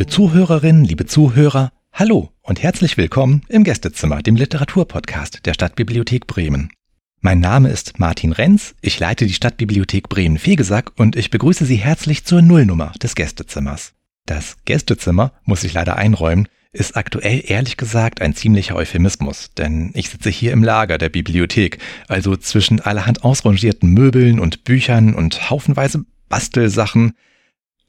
Liebe 0.00 0.10
Zuhörerinnen, 0.10 0.86
liebe 0.86 1.04
Zuhörer, 1.04 1.72
hallo 1.92 2.30
und 2.40 2.62
herzlich 2.62 2.96
willkommen 2.96 3.42
im 3.50 3.64
Gästezimmer, 3.64 4.22
dem 4.22 4.34
Literaturpodcast 4.34 5.44
der 5.44 5.52
Stadtbibliothek 5.52 6.26
Bremen. 6.26 6.72
Mein 7.20 7.38
Name 7.38 7.68
ist 7.68 7.98
Martin 7.98 8.32
Renz, 8.32 8.74
ich 8.80 8.98
leite 8.98 9.26
die 9.26 9.34
Stadtbibliothek 9.34 10.08
Bremen-Fegesack 10.08 10.92
und 10.96 11.16
ich 11.16 11.28
begrüße 11.28 11.66
Sie 11.66 11.76
herzlich 11.76 12.24
zur 12.24 12.40
Nullnummer 12.40 12.94
des 13.02 13.14
Gästezimmers. 13.14 13.92
Das 14.24 14.56
Gästezimmer, 14.64 15.34
muss 15.44 15.64
ich 15.64 15.74
leider 15.74 15.96
einräumen, 15.96 16.48
ist 16.72 16.96
aktuell 16.96 17.42
ehrlich 17.46 17.76
gesagt 17.76 18.22
ein 18.22 18.34
ziemlicher 18.34 18.76
Euphemismus, 18.76 19.50
denn 19.52 19.90
ich 19.92 20.08
sitze 20.08 20.30
hier 20.30 20.52
im 20.52 20.64
Lager 20.64 20.96
der 20.96 21.10
Bibliothek, 21.10 21.76
also 22.08 22.36
zwischen 22.36 22.80
allerhand 22.80 23.22
ausrangierten 23.22 23.90
Möbeln 23.90 24.40
und 24.40 24.64
Büchern 24.64 25.12
und 25.12 25.50
haufenweise 25.50 26.06
Bastelsachen. 26.30 27.12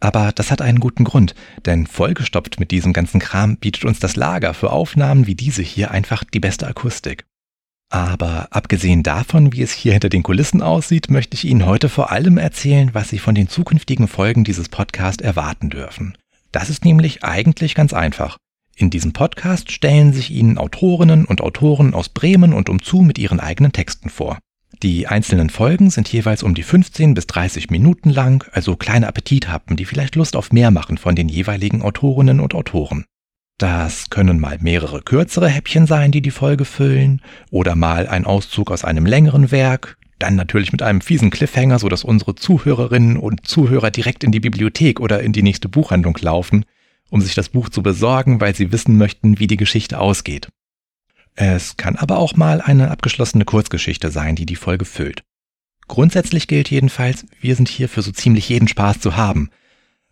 Aber 0.01 0.31
das 0.33 0.51
hat 0.51 0.61
einen 0.61 0.79
guten 0.79 1.03
Grund, 1.03 1.35
denn 1.65 1.87
vollgestopft 1.87 2.59
mit 2.59 2.71
diesem 2.71 2.91
ganzen 2.91 3.19
Kram 3.19 3.55
bietet 3.55 3.85
uns 3.85 3.99
das 3.99 4.15
Lager 4.15 4.53
für 4.53 4.71
Aufnahmen 4.71 5.27
wie 5.27 5.35
diese 5.35 5.61
hier 5.61 5.91
einfach 5.91 6.23
die 6.23 6.39
beste 6.39 6.67
Akustik. 6.67 7.23
Aber 7.89 8.47
abgesehen 8.51 9.03
davon, 9.03 9.53
wie 9.53 9.61
es 9.61 9.71
hier 9.71 9.91
hinter 9.91 10.09
den 10.09 10.23
Kulissen 10.23 10.61
aussieht, 10.61 11.11
möchte 11.11 11.35
ich 11.35 11.45
Ihnen 11.45 11.65
heute 11.65 11.87
vor 11.87 12.11
allem 12.11 12.37
erzählen, 12.37 12.89
was 12.93 13.09
Sie 13.09 13.19
von 13.19 13.35
den 13.35 13.47
zukünftigen 13.47 14.07
Folgen 14.07 14.43
dieses 14.43 14.69
Podcasts 14.69 15.21
erwarten 15.21 15.69
dürfen. 15.69 16.17
Das 16.51 16.69
ist 16.69 16.83
nämlich 16.83 17.23
eigentlich 17.23 17.75
ganz 17.75 17.93
einfach. 17.93 18.37
In 18.75 18.89
diesem 18.89 19.13
Podcast 19.13 19.71
stellen 19.71 20.13
sich 20.13 20.31
Ihnen 20.31 20.57
Autorinnen 20.57 21.25
und 21.25 21.41
Autoren 21.41 21.93
aus 21.93 22.09
Bremen 22.09 22.53
und 22.53 22.69
umzu 22.69 23.01
mit 23.01 23.19
ihren 23.19 23.39
eigenen 23.39 23.73
Texten 23.73 24.09
vor. 24.09 24.39
Die 24.83 25.07
einzelnen 25.07 25.49
Folgen 25.49 25.89
sind 25.89 26.11
jeweils 26.11 26.43
um 26.43 26.55
die 26.55 26.63
15 26.63 27.13
bis 27.13 27.27
30 27.27 27.69
Minuten 27.69 28.09
lang, 28.09 28.43
also 28.51 28.75
kleine 28.75 29.07
Appetithappen, 29.07 29.77
die 29.77 29.85
vielleicht 29.85 30.15
Lust 30.15 30.35
auf 30.35 30.51
mehr 30.51 30.71
machen 30.71 30.97
von 30.97 31.15
den 31.15 31.29
jeweiligen 31.29 31.81
Autorinnen 31.81 32.39
und 32.39 32.55
Autoren. 32.55 33.05
Das 33.59 34.09
können 34.09 34.39
mal 34.39 34.57
mehrere 34.59 35.03
kürzere 35.03 35.47
Häppchen 35.47 35.85
sein, 35.85 36.11
die 36.11 36.23
die 36.23 36.31
Folge 36.31 36.65
füllen, 36.65 37.21
oder 37.51 37.75
mal 37.75 38.07
ein 38.07 38.25
Auszug 38.25 38.71
aus 38.71 38.83
einem 38.83 39.05
längeren 39.05 39.51
Werk, 39.51 39.97
dann 40.17 40.35
natürlich 40.35 40.71
mit 40.71 40.81
einem 40.81 41.01
fiesen 41.01 41.29
Cliffhanger, 41.29 41.77
so 41.77 41.87
dass 41.87 42.03
unsere 42.03 42.33
Zuhörerinnen 42.35 43.17
und 43.17 43.45
Zuhörer 43.45 43.91
direkt 43.91 44.23
in 44.23 44.31
die 44.31 44.39
Bibliothek 44.39 44.99
oder 44.99 45.21
in 45.21 45.31
die 45.31 45.43
nächste 45.43 45.69
Buchhandlung 45.69 46.17
laufen, 46.21 46.65
um 47.09 47.21
sich 47.21 47.35
das 47.35 47.49
Buch 47.49 47.69
zu 47.69 47.83
besorgen, 47.83 48.41
weil 48.41 48.55
sie 48.55 48.71
wissen 48.71 48.97
möchten, 48.97 49.39
wie 49.39 49.47
die 49.47 49.57
Geschichte 49.57 49.99
ausgeht. 49.99 50.49
Es 51.35 51.77
kann 51.77 51.95
aber 51.95 52.17
auch 52.17 52.35
mal 52.35 52.61
eine 52.61 52.91
abgeschlossene 52.91 53.45
Kurzgeschichte 53.45 54.11
sein, 54.11 54.35
die 54.35 54.45
die 54.45 54.55
Folge 54.55 54.85
füllt. 54.85 55.23
Grundsätzlich 55.87 56.47
gilt 56.47 56.69
jedenfalls, 56.69 57.25
wir 57.39 57.55
sind 57.55 57.67
hier 57.67 57.89
für 57.89 58.01
so 58.01 58.11
ziemlich 58.11 58.47
jeden 58.49 58.67
Spaß 58.67 58.99
zu 58.99 59.17
haben. 59.17 59.49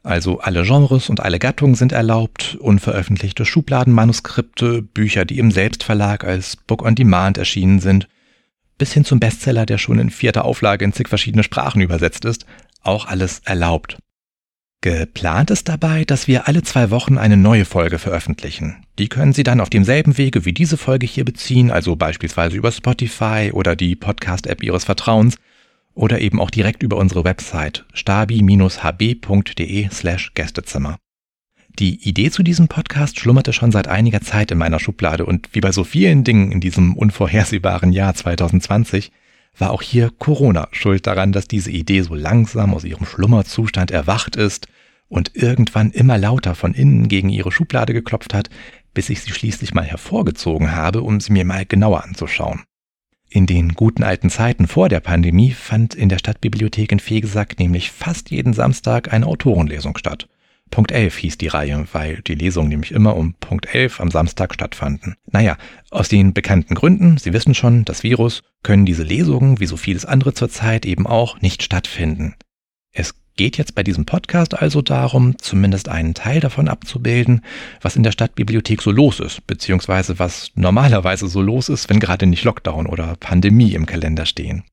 Also 0.03 0.39
alle 0.39 0.64
Genres 0.64 1.09
und 1.09 1.20
alle 1.20 1.39
Gattungen 1.39 1.76
sind 1.76 1.92
erlaubt, 1.92 2.56
unveröffentlichte 2.59 3.45
Schubladenmanuskripte, 3.45 4.81
Bücher, 4.81 5.26
die 5.26 5.39
im 5.39 5.52
Selbstverlag 5.52 6.23
als 6.23 6.56
Book 6.56 6.84
on 6.84 6.95
Demand 6.95 7.38
erschienen 7.38 7.80
sind, 7.80 8.08
bis 8.78 8.94
hin 8.94 9.04
zum 9.04 9.20
Bestseller, 9.20 9.66
der 9.66 9.78
schon 9.78 10.00
in 10.00 10.09
vierter 10.09 10.45
Auflage 10.45 10.86
in 10.86 10.94
zig 10.94 11.09
verschiedene 11.09 11.44
Sprachen 11.44 11.81
übersetzt 11.81 12.23
ist, 12.23 12.45
auch 12.81 13.06
alles 13.06 13.39
erlaubt. 13.44 13.98
Geplant 14.81 15.52
ist 15.52 15.67
dabei, 15.67 16.05
dass 16.05 16.30
wir 16.30 16.47
alle 16.47 16.63
zwei 16.63 16.89
Wochen 16.89 17.17
eine 17.17 17.35
neue 17.35 17.66
Folge 17.66 17.99
veröffentlichen. 17.99 18.77
Die 18.97 19.09
können 19.09 19.33
Sie 19.33 19.44
dann 19.44 19.59
auf 19.59 19.69
demselben 19.69 20.17
Wege 20.17 20.45
wie 20.45 20.53
diese 20.53 20.77
Folge 20.77 21.05
hier 21.05 21.25
beziehen, 21.25 21.69
also 21.69 21.97
beispielsweise 21.97 22.55
über 22.55 22.71
Spotify 22.71 23.52
oder 23.52 23.76
die 23.76 23.98
Podcast-App 23.98 24.64
Ihres 24.64 24.86
Vertrauens 24.86 25.36
oder 25.95 26.21
eben 26.21 26.39
auch 26.39 26.49
direkt 26.49 26.81
über 26.81 26.95
unsere 26.95 27.26
Website 27.26 27.86
stabi-hb.de 27.93 29.89
slash 29.92 30.33
Gästezimmer. 30.33 30.98
Die 31.77 32.08
Idee 32.08 32.31
zu 32.31 32.42
diesem 32.42 32.70
Podcast 32.70 33.20
schlummerte 33.20 33.52
schon 33.52 33.73
seit 33.73 33.89
einiger 33.89 34.21
Zeit 34.21 34.49
in 34.52 34.58
meiner 34.58 34.80
Schublade 34.80 35.25
und 35.25 35.49
wie 35.52 35.61
bei 35.61 35.73
so 35.73 35.83
vielen 35.83 36.23
Dingen 36.23 36.54
in 36.54 36.61
diesem 36.61 36.95
unvorhersehbaren 36.95 37.92
Jahr 37.92 38.14
2020 38.14 39.11
war 39.58 39.71
auch 39.71 39.82
hier 39.82 40.11
Corona 40.17 40.67
schuld 40.71 41.08
daran, 41.08 41.32
dass 41.32 41.48
diese 41.48 41.71
Idee 41.71 42.02
so 42.02 42.15
langsam 42.15 42.73
aus 42.73 42.83
ihrem 42.83 43.05
Schlummerzustand 43.05 43.92
erwacht 43.92 44.36
ist 44.36 44.67
und 45.08 45.36
irgendwann 45.36 45.92
immer 45.92 46.17
lauter 46.17 46.55
von 46.55 46.73
innen 46.73 47.08
gegen 47.08 47.30
ihre 47.30 47.52
Schublade 47.52 47.93
geklopft 47.93 48.33
hat, 48.33 48.49
bis 48.93 49.10
ich 49.10 49.21
sie 49.21 49.32
schließlich 49.32 49.73
mal 49.73 49.86
hervorgezogen 49.86 50.76
habe, 50.76 51.02
um 51.02 51.20
sie 51.20 51.33
mir 51.33 51.45
mal 51.45 51.65
genauer 51.65 52.04
anzuschauen. 52.04 52.64
In 53.32 53.45
den 53.45 53.73
guten 53.73 54.04
alten 54.04 54.30
Zeiten 54.30 54.67
vor 54.67 54.89
der 54.89 55.02
Pandemie 55.02 55.52
fand 55.52 55.93
in 55.93 56.10
der 56.10 56.17
Stadtbibliothek 56.17 56.92
in 56.92 56.99
Fegesack 56.99 57.60
nämlich 57.60 57.92
fast 57.92 58.31
jeden 58.31 58.54
Samstag 58.54 59.14
eine 59.14 59.27
Autorenlesung 59.27 59.98
statt. 59.98 60.27
Punkt 60.69 60.91
11 60.91 61.17
hieß 61.17 61.37
die 61.37 61.47
Reihe, 61.47 61.85
weil 61.93 62.21
die 62.21 62.35
Lesungen 62.35 62.69
nämlich 62.69 62.91
immer 62.91 63.15
um 63.15 63.33
Punkt 63.33 63.73
11 63.73 63.99
am 63.99 64.11
Samstag 64.11 64.53
stattfanden. 64.53 65.15
Naja, 65.31 65.57
aus 65.89 66.09
den 66.09 66.33
bekannten 66.33 66.75
Gründen, 66.75 67.17
Sie 67.17 67.33
wissen 67.33 67.55
schon, 67.55 67.85
das 67.85 68.03
Virus, 68.03 68.43
können 68.63 68.85
diese 68.85 69.03
Lesungen, 69.03 69.59
wie 69.59 69.65
so 69.65 69.77
vieles 69.77 70.05
andere 70.05 70.33
zurzeit, 70.33 70.85
eben 70.85 71.07
auch 71.07 71.41
nicht 71.41 71.63
stattfinden. 71.63 72.35
Es 72.91 73.15
geht 73.35 73.57
jetzt 73.57 73.73
bei 73.73 73.83
diesem 73.83 74.05
Podcast 74.05 74.59
also 74.61 74.81
darum, 74.81 75.37
zumindest 75.37 75.87
einen 75.87 76.13
Teil 76.13 76.41
davon 76.41 76.67
abzubilden, 76.67 77.41
was 77.81 77.95
in 77.95 78.03
der 78.03 78.11
Stadtbibliothek 78.11 78.81
so 78.81 78.91
los 78.91 79.21
ist, 79.21 79.47
beziehungsweise 79.47 80.19
was 80.19 80.51
normalerweise 80.55 81.27
so 81.30 81.41
los 81.41 81.69
ist, 81.69 81.89
wenn 81.89 82.01
gerade 82.01 82.25
nicht 82.25 82.43
Lockdown 82.43 82.86
oder 82.86 83.15
Pandemie 83.17 83.73
im 83.73 83.86
Kalender 83.86 84.25
stehen. 84.25 84.63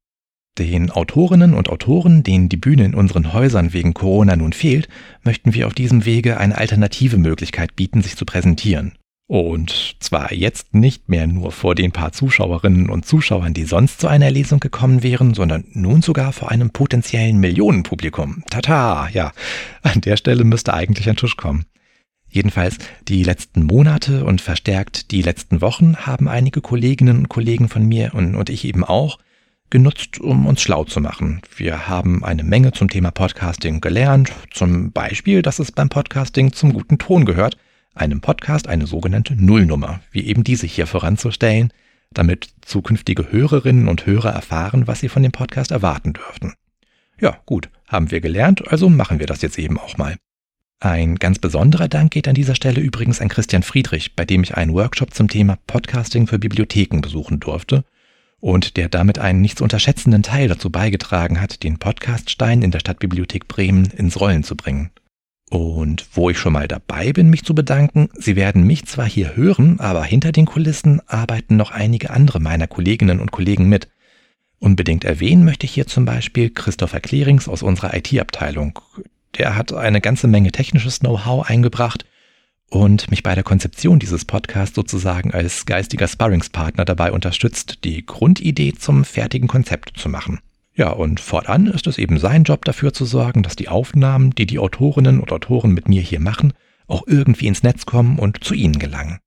Den 0.59 0.91
Autorinnen 0.91 1.53
und 1.53 1.69
Autoren, 1.69 2.23
denen 2.23 2.49
die 2.49 2.57
Bühne 2.57 2.85
in 2.85 2.95
unseren 2.95 3.33
Häusern 3.33 3.73
wegen 3.73 3.93
Corona 3.93 4.37
nun 4.37 4.53
fehlt, 4.53 4.89
möchten 5.23 5.53
wir 5.53 5.67
auf 5.67 5.75
diesem 5.75 6.07
Wege 6.07 6.39
eine 6.39 6.57
alternative 6.57 7.19
Möglichkeit 7.19 7.77
bieten, 7.77 8.03
sich 8.03 8.17
zu 8.17 8.25
präsentieren. 8.25 8.93
Und 9.29 9.97
zwar 9.99 10.33
jetzt 10.33 10.73
nicht 10.73 11.09
mehr 11.09 11.27
nur 11.27 11.51
vor 11.51 11.75
den 11.75 11.91
paar 11.91 12.13
Zuschauerinnen 12.13 12.89
und 12.89 13.05
Zuschauern, 13.05 13.55
die 13.55 13.65
sonst 13.65 14.01
zu 14.01 14.07
einer 14.07 14.31
Lesung 14.31 14.61
gekommen 14.61 15.03
wären, 15.03 15.35
sondern 15.35 15.65
nun 15.73 16.01
sogar 16.01 16.33
vor 16.33 16.51
einem 16.51 16.71
potenziellen 16.71 17.39
Millionenpublikum. 17.39 18.45
Tata, 18.49 19.09
ja, 19.09 19.33
an 19.83 20.01
der 20.01 20.17
Stelle 20.17 20.45
müsste 20.45 20.75
eigentlich 20.75 21.09
ein 21.09 21.17
Tisch 21.17 21.37
kommen. 21.37 21.67
Jedenfalls 22.29 22.79
die 23.09 23.25
letzten 23.25 23.65
Monate 23.65 24.25
und 24.25 24.41
verstärkt 24.41 25.11
die 25.11 25.23
letzten 25.23 25.61
Wochen 25.61 25.97
haben 25.97 26.29
einige 26.29 26.61
Kolleginnen 26.61 27.19
und 27.19 27.29
Kollegen 27.29 27.69
von 27.69 27.85
mir 27.85 28.15
und, 28.15 28.37
und 28.37 28.49
ich 28.49 28.65
eben 28.65 28.85
auch 28.85 29.19
genutzt, 29.71 30.21
um 30.21 30.47
uns 30.47 30.63
schlau 30.63 30.85
zu 30.85 31.01
machen. 31.01 31.41
Wir 31.57 31.89
haben 31.89 32.25
eine 32.25 32.45
Menge 32.45 32.73
zum 32.73 32.89
Thema 32.89 33.11
Podcasting 33.11 33.81
gelernt, 33.81 34.33
zum 34.53 34.93
Beispiel, 34.93 35.43
dass 35.43 35.59
es 35.59 35.73
beim 35.73 35.89
Podcasting 35.89 36.53
zum 36.53 36.73
guten 36.73 36.99
Ton 36.99 37.25
gehört, 37.25 37.57
einem 37.95 38.21
Podcast 38.21 38.69
eine 38.69 38.87
sogenannte 38.87 39.35
Nullnummer, 39.35 40.01
wie 40.13 40.27
eben 40.27 40.45
diese 40.45 40.67
hier 40.67 40.87
voranzustellen, 40.87 41.73
damit 42.13 42.51
zukünftige 42.63 43.33
Hörerinnen 43.33 43.89
und 43.89 44.07
Hörer 44.07 44.31
erfahren, 44.31 44.87
was 44.87 45.01
sie 45.01 45.09
von 45.09 45.23
dem 45.23 45.33
Podcast 45.33 45.71
erwarten 45.73 46.13
dürften. 46.13 46.55
Ja, 47.21 47.39
gut, 47.47 47.69
haben 47.89 48.11
wir 48.11 48.21
gelernt, 48.21 48.69
also 48.69 48.89
machen 48.89 49.19
wir 49.19 49.27
das 49.27 49.43
jetzt 49.43 49.59
eben 49.59 49.79
auch 49.79 49.97
mal. 49.97 50.17
Ein 50.79 51.17
ganz 51.17 51.39
besonderer 51.39 51.89
Dank 51.89 52.13
geht 52.13 52.29
an 52.29 52.35
dieser 52.35 52.55
Stelle 52.55 52.81
übrigens 52.81 53.23
an 53.23 53.29
Christian 53.29 53.63
Friedrich, 53.63 54.15
bei 54.15 54.27
dem 54.27 54.43
ich 54.43 54.57
einen 54.57 54.75
Workshop 54.75 55.15
zum 55.15 55.27
Thema 55.27 55.57
Podcasting 55.67 56.27
für 56.27 56.39
Bibliotheken 56.39 57.01
besuchen 57.01 57.41
durfte 57.41 57.85
und 58.41 58.77
der 58.77 58.89
damit 58.89 59.19
einen 59.19 59.41
nicht 59.41 59.59
zu 59.59 59.65
unterschätzenden 59.65 60.23
Teil 60.23 60.49
dazu 60.49 60.71
beigetragen 60.71 61.41
hat, 61.41 61.63
den 61.63 61.79
Podcaststein 61.79 62.63
in 62.63 62.71
der 62.71 62.81
Stadtbibliothek 62.81 63.49
Bremen 63.49 63.87
ins 63.87 64.21
Rollen 64.21 64.45
zu 64.45 64.57
bringen. 64.57 64.91
Und 65.49 66.07
wo 66.13 66.29
ich 66.29 66.39
schon 66.39 66.53
mal 66.53 66.67
dabei 66.67 67.13
bin, 67.13 67.31
mich 67.31 67.45
zu 67.45 67.55
bedanken, 67.55 68.09
Sie 68.15 68.35
werden 68.35 68.65
mich 68.65 68.85
zwar 68.87 69.07
hier 69.07 69.37
hören, 69.37 69.79
aber 69.79 70.03
hinter 70.05 70.33
den 70.33 70.47
Kulissen 70.47 71.01
arbeiten 71.07 71.57
noch 71.57 71.71
einige 71.71 72.11
andere 72.11 72.41
meiner 72.41 72.67
Kolleginnen 72.67 73.21
und 73.21 73.31
Kollegen 73.31 73.69
mit. 73.69 73.89
Unbedingt 74.59 75.05
erwähnen 75.05 75.45
möchte 75.45 75.67
ich 75.67 75.73
hier 75.73 75.87
zum 75.87 76.05
Beispiel 76.05 76.51
Christopher 76.51 77.01
Klärings 77.01 77.49
aus 77.49 77.63
unserer 77.63 77.95
IT-Abteilung. 77.95 78.81
Der 79.39 79.55
hat 79.55 79.73
eine 79.73 80.01
ganze 80.01 80.27
Menge 80.27 80.51
technisches 80.51 81.01
Know-how 81.01 81.49
eingebracht 81.49 82.05
und 82.71 83.11
mich 83.11 83.23
bei 83.23 83.35
der 83.35 83.45
Konzeption 83.45 83.99
dieses 83.99 84.25
Podcasts 84.25 84.75
sozusagen 84.75 85.33
als 85.33 85.67
geistiger 85.67 86.09
Sparringspartner 86.09 86.85
dabei 86.85 87.13
unterstützt, 87.13 87.85
die 87.85 88.05
Grundidee 88.05 88.73
zum 88.73 89.05
fertigen 89.05 89.49
Konzept 89.49 89.99
zu 89.99 90.09
machen. 90.09 90.41
Ja, 90.75 90.91
und 90.91 91.21
fortan 91.21 91.67
ist 91.69 91.87
es 91.87 91.97
eben 91.97 92.19
sein 92.19 92.45
Job 92.45 92.65
dafür 92.65 92.93
zu 92.93 93.07
sorgen, 93.07 93.43
dass 93.43 93.57
die 93.57 93.69
Aufnahmen, 93.69 94.31
die 94.35 94.47
die 94.47 94.59
Autorinnen 94.59 95.21
und 95.21 95.33
Autoren 95.33 95.73
mit 95.73 95.89
mir 95.89 96.03
hier 96.03 96.21
machen, 96.21 96.53
auch 96.87 97.05
irgendwie 97.07 97.47
ins 97.47 97.63
Netz 97.63 97.87
kommen 97.87 98.19
und 98.19 98.45
zu 98.45 98.53
Ihnen 98.53 98.79
gelangen. 98.79 99.19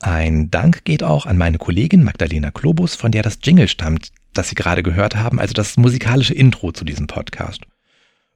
Ein 0.00 0.50
Dank 0.50 0.84
geht 0.84 1.02
auch 1.02 1.26
an 1.26 1.38
meine 1.38 1.58
Kollegin 1.58 2.04
Magdalena 2.04 2.50
Klobus, 2.50 2.94
von 2.94 3.10
der 3.10 3.22
das 3.22 3.38
Jingle 3.42 3.66
stammt, 3.66 4.12
das 4.32 4.50
Sie 4.50 4.54
gerade 4.54 4.82
gehört 4.82 5.16
haben, 5.16 5.40
also 5.40 5.54
das 5.54 5.76
musikalische 5.76 6.34
Intro 6.34 6.70
zu 6.70 6.84
diesem 6.84 7.06
Podcast. 7.06 7.62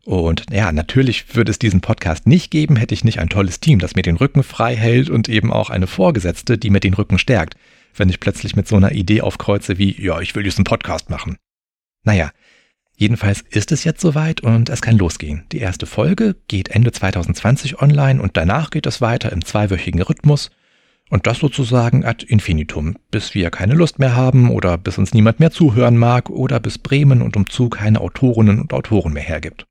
Und 0.04 0.46
ja, 0.50 0.72
natürlich 0.72 1.36
würde 1.36 1.50
es 1.50 1.58
diesen 1.58 1.80
Podcast 1.80 2.26
nicht 2.26 2.50
geben, 2.50 2.76
hätte 2.76 2.94
ich 2.94 3.04
nicht 3.04 3.20
ein 3.20 3.28
tolles 3.28 3.60
Team, 3.60 3.78
das 3.78 3.94
mir 3.94 4.02
den 4.02 4.16
Rücken 4.16 4.42
frei 4.42 4.74
hält 4.74 5.10
und 5.10 5.28
eben 5.28 5.52
auch 5.52 5.70
eine 5.70 5.86
Vorgesetzte, 5.86 6.58
die 6.58 6.70
mir 6.70 6.80
den 6.80 6.94
Rücken 6.94 7.18
stärkt, 7.18 7.54
wenn 7.94 8.08
ich 8.08 8.18
plötzlich 8.18 8.56
mit 8.56 8.66
so 8.66 8.76
einer 8.76 8.92
Idee 8.92 9.20
aufkreuze 9.20 9.78
wie, 9.78 10.00
ja, 10.02 10.20
ich 10.20 10.34
will 10.34 10.44
einen 10.44 10.64
Podcast 10.64 11.08
machen. 11.08 11.36
Naja, 12.04 12.32
Jedenfalls 13.02 13.42
ist 13.50 13.72
es 13.72 13.82
jetzt 13.82 14.00
soweit 14.00 14.42
und 14.42 14.68
es 14.68 14.80
kann 14.80 14.96
losgehen. 14.96 15.42
Die 15.50 15.58
erste 15.58 15.86
Folge 15.86 16.36
geht 16.46 16.68
Ende 16.68 16.92
2020 16.92 17.80
online 17.80 18.22
und 18.22 18.36
danach 18.36 18.70
geht 18.70 18.86
es 18.86 19.00
weiter 19.00 19.32
im 19.32 19.44
zweiwöchigen 19.44 20.02
Rhythmus. 20.02 20.50
Und 21.10 21.26
das 21.26 21.40
sozusagen 21.40 22.04
ad 22.04 22.24
infinitum, 22.24 22.96
bis 23.10 23.34
wir 23.34 23.50
keine 23.50 23.74
Lust 23.74 23.98
mehr 23.98 24.14
haben 24.14 24.50
oder 24.50 24.78
bis 24.78 24.98
uns 24.98 25.12
niemand 25.12 25.40
mehr 25.40 25.50
zuhören 25.50 25.98
mag 25.98 26.30
oder 26.30 26.60
bis 26.60 26.78
Bremen 26.78 27.22
und 27.22 27.36
Umzug 27.36 27.78
keine 27.78 28.00
Autorinnen 28.00 28.60
und 28.60 28.72
Autoren 28.72 29.12
mehr 29.12 29.22
hergibt. 29.24 29.66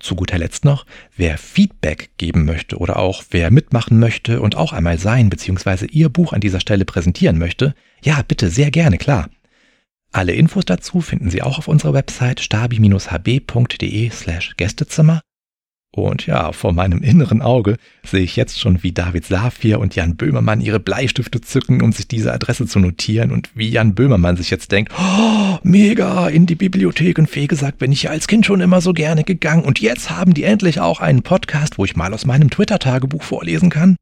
Zu 0.00 0.16
guter 0.16 0.38
Letzt 0.38 0.64
noch, 0.64 0.86
wer 1.16 1.38
Feedback 1.38 2.10
geben 2.18 2.44
möchte 2.44 2.78
oder 2.78 2.98
auch 2.98 3.22
wer 3.30 3.50
mitmachen 3.50 3.98
möchte 3.98 4.40
und 4.40 4.56
auch 4.56 4.72
einmal 4.72 4.98
sein 4.98 5.30
bzw. 5.30 5.86
ihr 5.86 6.08
Buch 6.08 6.32
an 6.32 6.40
dieser 6.40 6.60
Stelle 6.60 6.84
präsentieren 6.84 7.38
möchte, 7.38 7.74
ja, 8.02 8.20
bitte 8.26 8.50
sehr 8.50 8.70
gerne, 8.70 8.98
klar. 8.98 9.30
Alle 10.12 10.32
Infos 10.32 10.64
dazu 10.64 11.00
finden 11.00 11.30
Sie 11.30 11.42
auch 11.42 11.58
auf 11.58 11.68
unserer 11.68 11.92
Website 11.92 12.40
stabi-hb.de 12.40 14.10
slash 14.10 14.56
Gästezimmer. 14.56 15.20
Und 15.96 16.26
ja, 16.26 16.50
vor 16.50 16.72
meinem 16.72 17.02
inneren 17.02 17.40
Auge 17.40 17.76
sehe 18.04 18.24
ich 18.24 18.34
jetzt 18.34 18.58
schon, 18.58 18.82
wie 18.82 18.90
David 18.90 19.26
Safir 19.26 19.78
und 19.78 19.94
Jan 19.94 20.16
Böhmermann 20.16 20.60
ihre 20.60 20.80
Bleistifte 20.80 21.40
zücken, 21.40 21.82
um 21.82 21.92
sich 21.92 22.08
diese 22.08 22.32
Adresse 22.32 22.66
zu 22.66 22.80
notieren 22.80 23.30
und 23.30 23.50
wie 23.54 23.68
Jan 23.68 23.94
Böhmermann 23.94 24.36
sich 24.36 24.50
jetzt 24.50 24.72
denkt, 24.72 24.92
oh, 24.98 25.58
mega, 25.62 26.26
in 26.26 26.46
die 26.46 26.56
Bibliothek 26.56 27.16
und 27.16 27.30
Fee 27.30 27.46
gesagt, 27.46 27.78
bin 27.78 27.92
ich 27.92 28.02
ja 28.02 28.10
als 28.10 28.26
Kind 28.26 28.44
schon 28.44 28.60
immer 28.60 28.80
so 28.80 28.92
gerne 28.92 29.22
gegangen 29.22 29.62
und 29.62 29.80
jetzt 29.80 30.10
haben 30.10 30.34
die 30.34 30.42
endlich 30.42 30.80
auch 30.80 30.98
einen 30.98 31.22
Podcast, 31.22 31.78
wo 31.78 31.84
ich 31.84 31.94
mal 31.94 32.12
aus 32.12 32.26
meinem 32.26 32.50
Twitter-Tagebuch 32.50 33.22
vorlesen 33.22 33.70
kann. 33.70 33.94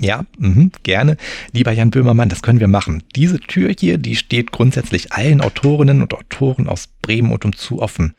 Ja, 0.00 0.26
mh, 0.38 0.68
gerne. 0.82 1.16
Lieber 1.52 1.72
Jan 1.72 1.90
Böhmermann, 1.90 2.28
das 2.28 2.42
können 2.42 2.60
wir 2.60 2.68
machen. 2.68 3.02
Diese 3.16 3.40
Tür 3.40 3.72
hier, 3.76 3.96
die 3.96 4.16
steht 4.16 4.52
grundsätzlich 4.52 5.12
allen 5.12 5.40
Autorinnen 5.40 6.02
und 6.02 6.12
Autoren 6.12 6.68
aus 6.68 6.88
Bremen 7.00 7.32
und 7.32 7.46
umzu 7.46 7.80
offen. 7.80 8.12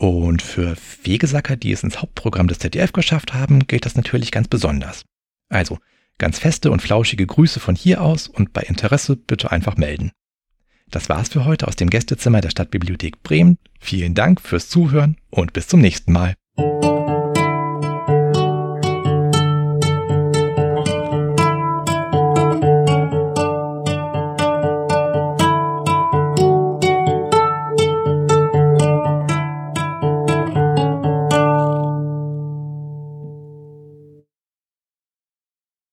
Und 0.00 0.40
für 0.40 0.78
Wegesacker, 1.04 1.56
die 1.56 1.72
es 1.72 1.82
ins 1.82 2.00
Hauptprogramm 2.00 2.48
des 2.48 2.58
ZDF 2.58 2.92
geschafft 2.92 3.34
haben, 3.34 3.66
gilt 3.66 3.84
das 3.84 3.96
natürlich 3.96 4.32
ganz 4.32 4.48
besonders. 4.48 5.04
Also, 5.50 5.78
ganz 6.16 6.38
feste 6.38 6.70
und 6.70 6.80
flauschige 6.80 7.26
Grüße 7.26 7.60
von 7.60 7.76
hier 7.76 8.00
aus 8.00 8.26
und 8.26 8.54
bei 8.54 8.62
Interesse 8.62 9.14
bitte 9.16 9.50
einfach 9.50 9.76
melden. 9.76 10.10
Das 10.90 11.10
war's 11.10 11.28
für 11.28 11.44
heute 11.44 11.68
aus 11.68 11.76
dem 11.76 11.90
Gästezimmer 11.90 12.40
der 12.40 12.48
Stadtbibliothek 12.48 13.22
Bremen. 13.22 13.58
Vielen 13.78 14.14
Dank 14.14 14.40
fürs 14.40 14.70
Zuhören 14.70 15.18
und 15.28 15.52
bis 15.52 15.68
zum 15.68 15.80
nächsten 15.80 16.12
Mal. 16.12 16.34